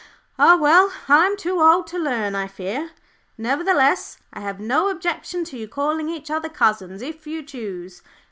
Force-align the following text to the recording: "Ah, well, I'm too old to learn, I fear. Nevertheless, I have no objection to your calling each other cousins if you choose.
"Ah, 0.39 0.57
well, 0.59 0.91
I'm 1.07 1.37
too 1.37 1.61
old 1.61 1.85
to 1.85 1.99
learn, 1.99 2.33
I 2.33 2.47
fear. 2.47 2.89
Nevertheless, 3.37 4.17
I 4.33 4.39
have 4.39 4.59
no 4.59 4.89
objection 4.89 5.43
to 5.43 5.57
your 5.59 5.67
calling 5.67 6.09
each 6.09 6.31
other 6.31 6.49
cousins 6.49 7.03
if 7.03 7.27
you 7.27 7.43
choose. 7.43 8.01